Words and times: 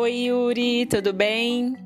Oi, 0.00 0.28
Yuri, 0.28 0.86
tudo 0.86 1.12
bem? 1.12 1.76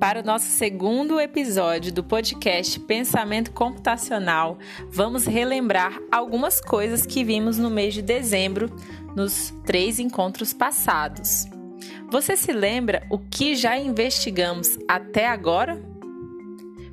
Para 0.00 0.22
o 0.22 0.24
nosso 0.24 0.46
segundo 0.46 1.20
episódio 1.20 1.92
do 1.92 2.02
podcast 2.02 2.80
Pensamento 2.80 3.52
Computacional, 3.52 4.58
vamos 4.90 5.24
relembrar 5.24 6.00
algumas 6.10 6.60
coisas 6.60 7.06
que 7.06 7.22
vimos 7.22 7.56
no 7.56 7.70
mês 7.70 7.94
de 7.94 8.02
dezembro 8.02 8.74
nos 9.14 9.54
três 9.64 10.00
encontros 10.00 10.52
passados. 10.52 11.44
Você 12.10 12.36
se 12.36 12.52
lembra 12.52 13.06
o 13.08 13.20
que 13.20 13.54
já 13.54 13.78
investigamos 13.78 14.76
até 14.88 15.28
agora? 15.28 15.80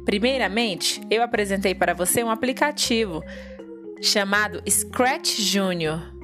Primeiramente, 0.05 1.01
eu 1.09 1.23
apresentei 1.23 1.73
para 1.73 1.95
você 1.95 2.23
um 2.23 2.29
aplicativo 2.29 3.23
chamado 3.99 4.61
Scratch 4.69 5.39
Junior 5.39 6.14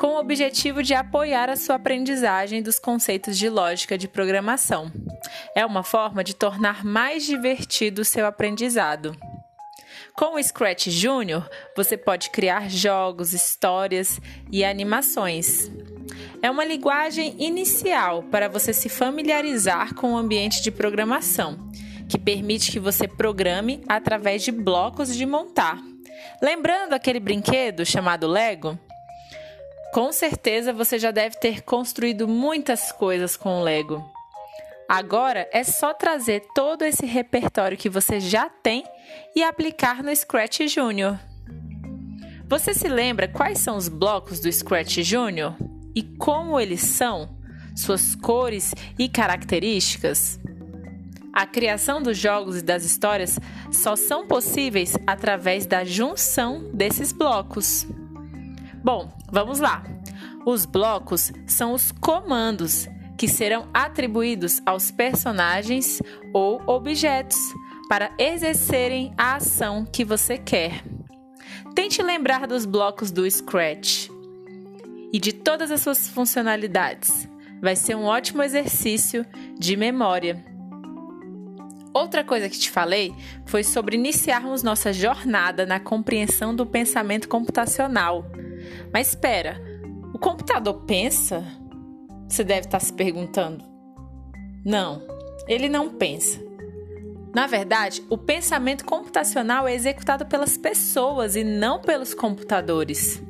com 0.00 0.14
o 0.14 0.18
objetivo 0.18 0.82
de 0.82 0.94
apoiar 0.94 1.50
a 1.50 1.56
sua 1.56 1.74
aprendizagem 1.74 2.62
dos 2.62 2.78
conceitos 2.78 3.36
de 3.36 3.50
lógica 3.50 3.98
de 3.98 4.08
programação. 4.08 4.90
É 5.54 5.64
uma 5.66 5.82
forma 5.82 6.24
de 6.24 6.34
tornar 6.34 6.82
mais 6.82 7.26
divertido 7.26 8.00
o 8.00 8.04
seu 8.04 8.24
aprendizado. 8.24 9.14
Com 10.14 10.36
o 10.36 10.42
Scratch 10.42 10.88
Junior, 10.88 11.46
você 11.76 11.98
pode 11.98 12.30
criar 12.30 12.70
jogos, 12.70 13.34
histórias 13.34 14.18
e 14.50 14.64
animações. 14.64 15.70
É 16.40 16.50
uma 16.50 16.64
linguagem 16.64 17.36
inicial 17.38 18.22
para 18.22 18.48
você 18.48 18.72
se 18.72 18.88
familiarizar 18.88 19.94
com 19.94 20.14
o 20.14 20.16
ambiente 20.16 20.62
de 20.62 20.70
programação, 20.70 21.70
que 22.08 22.18
permite 22.18 22.72
que 22.72 22.80
você 22.80 23.06
programe 23.06 23.84
através 23.86 24.42
de 24.42 24.50
blocos 24.50 25.14
de 25.14 25.26
montar. 25.26 25.78
Lembrando 26.40 26.94
aquele 26.94 27.20
brinquedo 27.20 27.84
chamado 27.84 28.26
Lego? 28.26 28.78
Com 29.92 30.12
certeza 30.12 30.72
você 30.72 30.98
já 30.98 31.10
deve 31.10 31.36
ter 31.38 31.62
construído 31.62 32.28
muitas 32.28 32.92
coisas 32.92 33.36
com 33.36 33.60
o 33.60 33.62
Lego. 33.62 34.04
Agora 34.88 35.48
é 35.52 35.64
só 35.64 35.92
trazer 35.92 36.46
todo 36.54 36.82
esse 36.82 37.04
repertório 37.06 37.76
que 37.76 37.88
você 37.88 38.20
já 38.20 38.48
tem 38.48 38.84
e 39.34 39.42
aplicar 39.42 40.02
no 40.02 40.14
Scratch 40.14 40.60
Junior. 40.68 41.18
Você 42.48 42.72
se 42.74 42.88
lembra 42.88 43.28
quais 43.28 43.58
são 43.58 43.76
os 43.76 43.88
blocos 43.88 44.40
do 44.40 44.52
Scratch 44.52 44.98
Junior 44.98 45.54
e 45.94 46.02
como 46.02 46.58
eles 46.58 46.82
são, 46.82 47.36
suas 47.76 48.14
cores 48.14 48.74
e 48.98 49.08
características? 49.08 50.38
A 51.32 51.46
criação 51.46 52.02
dos 52.02 52.18
jogos 52.18 52.58
e 52.58 52.62
das 52.62 52.84
histórias 52.84 53.38
só 53.72 53.94
são 53.94 54.26
possíveis 54.26 54.96
através 55.06 55.66
da 55.66 55.84
junção 55.84 56.70
desses 56.74 57.12
blocos. 57.12 57.86
Bom, 58.82 59.12
vamos 59.30 59.58
lá. 59.58 59.82
Os 60.46 60.64
blocos 60.64 61.32
são 61.46 61.74
os 61.74 61.92
comandos 61.92 62.88
que 63.18 63.28
serão 63.28 63.68
atribuídos 63.74 64.62
aos 64.64 64.90
personagens 64.90 66.00
ou 66.32 66.62
objetos 66.66 67.36
para 67.88 68.10
exercerem 68.18 69.12
a 69.18 69.36
ação 69.36 69.84
que 69.84 70.04
você 70.04 70.38
quer. 70.38 70.82
Tente 71.74 72.02
lembrar 72.02 72.46
dos 72.46 72.64
blocos 72.64 73.10
do 73.10 73.30
Scratch 73.30 74.08
e 75.12 75.18
de 75.18 75.32
todas 75.32 75.70
as 75.70 75.82
suas 75.82 76.08
funcionalidades. 76.08 77.28
Vai 77.60 77.76
ser 77.76 77.94
um 77.94 78.04
ótimo 78.04 78.42
exercício 78.42 79.26
de 79.58 79.76
memória. 79.76 80.42
Outra 81.92 82.24
coisa 82.24 82.48
que 82.48 82.58
te 82.58 82.70
falei 82.70 83.12
foi 83.44 83.64
sobre 83.64 83.96
iniciarmos 83.96 84.62
nossa 84.62 84.92
jornada 84.92 85.66
na 85.66 85.78
compreensão 85.78 86.54
do 86.54 86.64
pensamento 86.64 87.28
computacional. 87.28 88.24
Mas 88.92 89.08
espera, 89.08 89.60
o 90.14 90.18
computador 90.18 90.84
pensa? 90.86 91.44
Você 92.28 92.44
deve 92.44 92.66
estar 92.66 92.80
se 92.80 92.92
perguntando. 92.92 93.64
Não, 94.64 95.02
ele 95.48 95.68
não 95.68 95.90
pensa. 95.90 96.38
Na 97.34 97.46
verdade, 97.46 98.02
o 98.10 98.18
pensamento 98.18 98.84
computacional 98.84 99.66
é 99.66 99.74
executado 99.74 100.26
pelas 100.26 100.56
pessoas 100.56 101.36
e 101.36 101.44
não 101.44 101.80
pelos 101.80 102.12
computadores. 102.12 103.22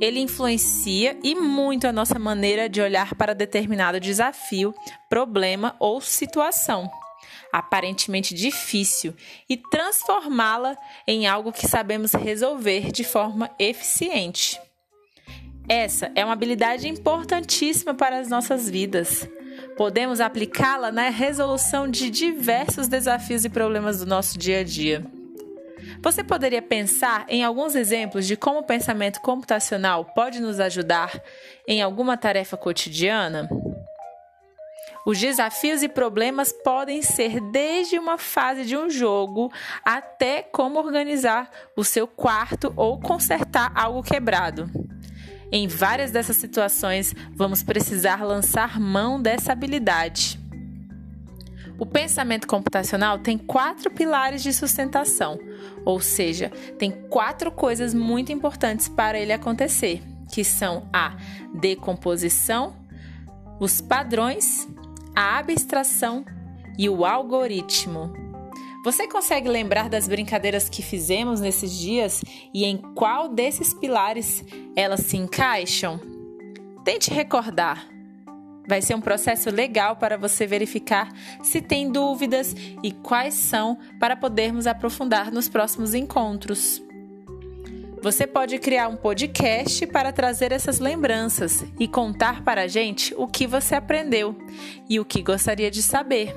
Ele 0.00 0.20
influencia 0.20 1.18
e 1.24 1.34
muito 1.34 1.86
a 1.86 1.92
nossa 1.92 2.18
maneira 2.18 2.68
de 2.68 2.80
olhar 2.80 3.14
para 3.14 3.34
determinado 3.34 3.98
desafio, 3.98 4.74
problema 5.08 5.74
ou 5.80 6.00
situação, 6.00 6.88
aparentemente 7.52 8.34
difícil, 8.34 9.14
e 9.48 9.56
transformá-la 9.56 10.76
em 11.06 11.26
algo 11.26 11.50
que 11.50 11.66
sabemos 11.66 12.12
resolver 12.12 12.92
de 12.92 13.02
forma 13.02 13.50
eficiente. 13.58 14.60
Essa 15.68 16.10
é 16.14 16.24
uma 16.24 16.32
habilidade 16.32 16.88
importantíssima 16.88 17.92
para 17.92 18.18
as 18.18 18.30
nossas 18.30 18.70
vidas. 18.70 19.28
Podemos 19.76 20.18
aplicá-la 20.18 20.90
na 20.90 21.10
resolução 21.10 21.86
de 21.86 22.08
diversos 22.08 22.88
desafios 22.88 23.44
e 23.44 23.50
problemas 23.50 23.98
do 23.98 24.06
nosso 24.06 24.38
dia 24.38 24.60
a 24.60 24.64
dia. 24.64 25.04
Você 26.00 26.24
poderia 26.24 26.62
pensar 26.62 27.26
em 27.28 27.44
alguns 27.44 27.74
exemplos 27.74 28.26
de 28.26 28.34
como 28.34 28.60
o 28.60 28.66
pensamento 28.66 29.20
computacional 29.20 30.06
pode 30.06 30.40
nos 30.40 30.58
ajudar 30.58 31.20
em 31.66 31.82
alguma 31.82 32.16
tarefa 32.16 32.56
cotidiana? 32.56 33.46
Os 35.04 35.18
desafios 35.18 35.82
e 35.82 35.88
problemas 35.88 36.52
podem 36.64 37.02
ser 37.02 37.40
desde 37.50 37.98
uma 37.98 38.16
fase 38.16 38.64
de 38.64 38.76
um 38.76 38.88
jogo 38.88 39.52
até 39.84 40.42
como 40.42 40.78
organizar 40.78 41.50
o 41.76 41.84
seu 41.84 42.06
quarto 42.06 42.72
ou 42.76 42.98
consertar 42.98 43.70
algo 43.74 44.02
quebrado. 44.02 44.87
Em 45.50 45.66
várias 45.66 46.10
dessas 46.10 46.36
situações, 46.36 47.14
vamos 47.34 47.62
precisar 47.62 48.22
lançar 48.22 48.78
mão 48.78 49.20
dessa 49.20 49.52
habilidade. 49.52 50.38
O 51.78 51.86
pensamento 51.86 52.46
computacional 52.46 53.18
tem 53.18 53.38
quatro 53.38 53.90
pilares 53.90 54.42
de 54.42 54.52
sustentação, 54.52 55.38
ou 55.84 56.00
seja, 56.00 56.50
tem 56.78 56.90
quatro 56.90 57.50
coisas 57.52 57.94
muito 57.94 58.32
importantes 58.32 58.88
para 58.88 59.18
ele 59.18 59.32
acontecer, 59.32 60.02
que 60.30 60.42
são 60.42 60.88
a 60.92 61.16
decomposição, 61.54 62.76
os 63.60 63.80
padrões, 63.80 64.68
a 65.14 65.38
abstração 65.38 66.24
e 66.76 66.88
o 66.88 67.04
algoritmo. 67.04 68.27
Você 68.88 69.06
consegue 69.06 69.50
lembrar 69.50 69.90
das 69.90 70.08
brincadeiras 70.08 70.66
que 70.66 70.80
fizemos 70.80 71.42
nesses 71.42 71.78
dias 71.78 72.24
e 72.54 72.64
em 72.64 72.78
qual 72.78 73.28
desses 73.28 73.74
pilares 73.74 74.42
elas 74.74 75.00
se 75.00 75.14
encaixam? 75.14 76.00
Tente 76.86 77.10
recordar. 77.10 77.86
Vai 78.66 78.80
ser 78.80 78.94
um 78.94 79.00
processo 79.02 79.50
legal 79.50 79.96
para 79.96 80.16
você 80.16 80.46
verificar 80.46 81.12
se 81.42 81.60
tem 81.60 81.92
dúvidas 81.92 82.56
e 82.82 82.90
quais 82.90 83.34
são 83.34 83.76
para 84.00 84.16
podermos 84.16 84.66
aprofundar 84.66 85.30
nos 85.30 85.50
próximos 85.50 85.92
encontros. 85.92 86.82
Você 88.00 88.26
pode 88.26 88.58
criar 88.58 88.88
um 88.88 88.96
podcast 88.96 89.86
para 89.88 90.12
trazer 90.12 90.50
essas 90.50 90.78
lembranças 90.78 91.62
e 91.78 91.86
contar 91.86 92.42
para 92.42 92.62
a 92.62 92.66
gente 92.66 93.14
o 93.18 93.26
que 93.26 93.46
você 93.46 93.74
aprendeu 93.74 94.34
e 94.88 94.98
o 94.98 95.04
que 95.04 95.20
gostaria 95.20 95.70
de 95.70 95.82
saber. 95.82 96.34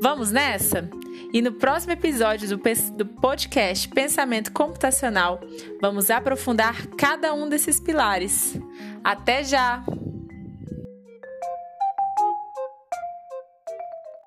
Vamos 0.00 0.30
nessa? 0.30 0.88
E 1.32 1.42
no 1.42 1.52
próximo 1.52 1.92
episódio 1.92 2.48
do, 2.48 2.62
do 2.96 3.06
podcast 3.06 3.88
Pensamento 3.88 4.52
Computacional, 4.52 5.40
vamos 5.80 6.10
aprofundar 6.10 6.86
cada 6.96 7.34
um 7.34 7.48
desses 7.48 7.80
pilares. 7.80 8.58
Até 9.02 9.44
já! 9.44 9.84